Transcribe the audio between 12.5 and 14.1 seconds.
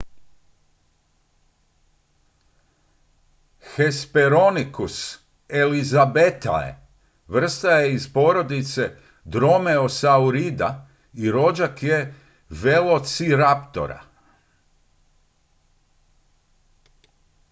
velociraptora